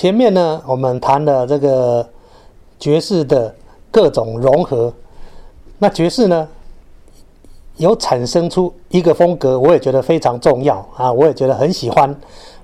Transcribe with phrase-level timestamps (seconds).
[0.00, 2.08] 前面呢，我们谈了这个
[2.78, 3.54] 爵士的
[3.90, 4.90] 各种融合，
[5.76, 6.48] 那爵士呢，
[7.76, 12.18] 有产生出一个风格，我也觉得非常重要啊，我也觉得很喜欢。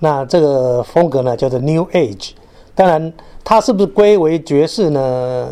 [0.00, 2.32] 那这个风格呢，叫做 New Age。
[2.74, 3.12] 当然，
[3.44, 5.48] 它是不是归为爵士呢？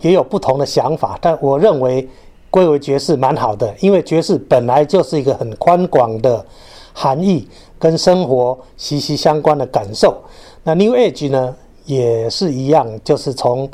[0.00, 2.08] 也有不同的想法，但我认为
[2.50, 6.44] 归为爵士蛮好的，因为爵士本来就是一个很宽广的
[6.92, 7.48] 含义，
[7.82, 10.14] 跟生活息息相关的感受。
[10.62, 11.52] 那 New Age 呢，
[11.84, 13.68] 也是一样，就是从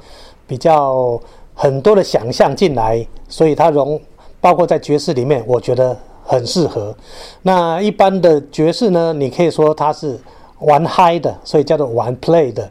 [0.46, 1.20] 比较
[1.52, 4.01] 很多的想象进来，所以它融
[4.41, 6.96] 包括在爵士里面，我觉得很适合。
[7.42, 10.18] 那一般的爵士呢，你可以说它是
[10.60, 12.66] 玩嗨的，所以叫做玩 play 的。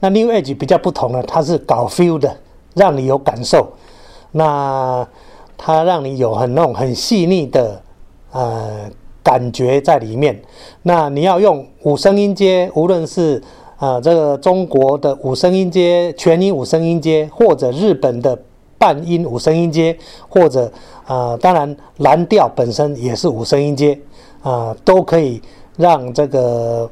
[0.00, 2.34] 那 New Age 比较不同呢，它是搞 feel 的。
[2.74, 3.72] 让你有感受，
[4.30, 5.04] 那
[5.56, 7.82] 它让你有很那种很细腻的
[8.30, 8.88] 呃
[9.28, 10.40] 感觉在里面。
[10.84, 13.42] 那你要用五声音阶，无论是
[13.76, 18.38] 啊这个中国的五声音阶、全音五声音阶，或者日本的
[18.78, 19.94] 半音五声音阶，
[20.30, 20.72] 或者
[21.04, 23.98] 啊当然蓝调本身也是五声音阶
[24.42, 25.42] 啊，都可以
[25.76, 26.90] 让这个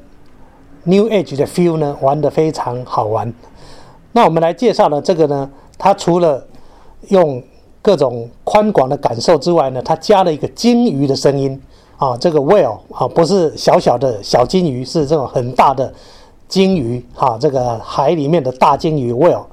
[0.84, 3.32] New Age 的 feel 呢玩得非常好玩。
[4.12, 5.50] 那我们来介绍的这个呢。
[5.78, 6.42] 它除了
[7.08, 7.42] 用
[7.82, 11.60] 各种宽广的感受之外呢，它加了一个鲸鱼的声音
[11.96, 15.92] 啊，这个 whale 啊，不是小小的小金鱼，是这种很大的
[16.48, 19.44] 鲸鱼哈，这个海里面的大鲸鱼 whale。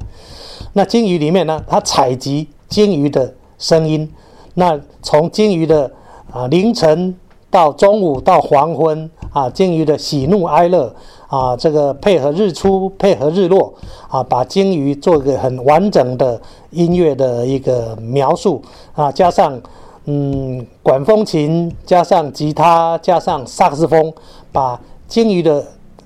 [0.74, 4.12] 那鲸鱼里面呢，它采集鲸鱼的声音，
[4.56, 5.92] 那从鲸鱼的
[6.32, 7.16] 啊凌晨
[7.50, 10.94] 到中午到黄昏啊，鲸鱼的喜怒哀乐。
[11.34, 13.74] 啊，这个配合日出，配合日落，
[14.08, 18.62] 啊，把鲸鱼做一个很完整的音乐的一个描述
[18.94, 19.60] 啊，加上
[20.06, 24.14] 嗯管风琴，加上吉他，加上萨克斯风，
[24.52, 25.66] 把鲸鱼的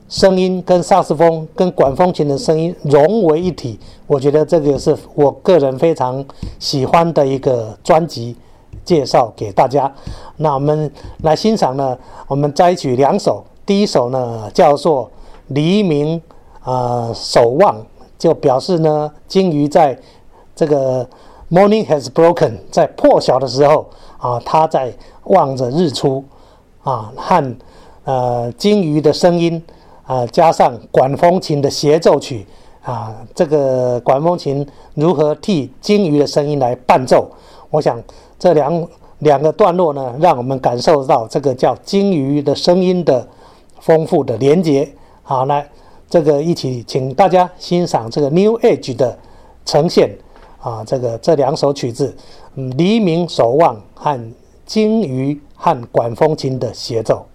[0.10, 6.24] 声音跟萨克斯风跟管风琴的声音融为一体，我觉得这个是我个人非常
[6.60, 8.36] 喜欢的一个专辑，
[8.86, 9.92] 介绍给大家。
[10.38, 10.92] 那我们
[11.24, 11.98] 来欣赏呢，
[12.28, 15.10] 我们摘取两首，第一首呢叫做。
[15.52, 16.22] 黎明
[16.62, 17.74] 啊，守望
[18.18, 19.98] 就表示呢，鲸鱼在
[20.54, 21.08] 这个
[21.50, 24.94] morning has broken，在破晓的时候啊，他在
[25.26, 26.24] 望着日出
[26.84, 27.56] 啊，和
[28.04, 29.62] 呃鲸鱼的声音
[30.06, 32.46] 啊，加上管风琴的协奏曲
[32.84, 37.30] 啊，这个管风琴如何替鲸鱼的声音来伴奏？
[37.70, 38.02] 我想
[38.40, 38.88] 这两
[39.20, 43.28] 两个段落呢，让我们感受到这个叫鲸鱼的声音的
[43.80, 44.88] 丰富的连接。
[45.24, 45.68] 好，来，
[46.10, 49.18] 这个一起请大家欣赏这个 New Age 的
[49.66, 50.10] 呈现
[50.68, 52.14] 啊，这个这两首曲子，
[52.56, 54.34] 嗯，黎明守望和
[54.66, 57.26] 鲸鱼和管风琴的协奏。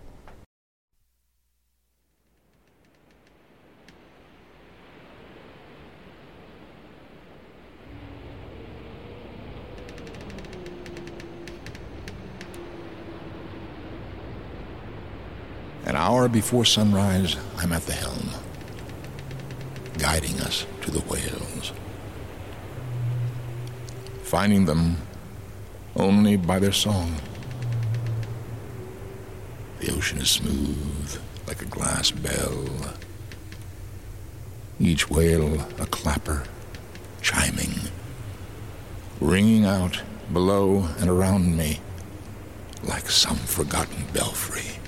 [15.86, 18.28] An hour before sunrise, I'm at the helm,
[19.96, 21.72] guiding us to the whales.
[24.32, 24.96] Finding them
[25.94, 27.16] only by their song.
[29.80, 32.64] The ocean is smooth like a glass bell.
[34.80, 36.44] Each whale a clapper,
[37.20, 37.74] chiming,
[39.20, 40.00] ringing out
[40.32, 41.80] below and around me
[42.82, 44.81] like some forgotten belfry.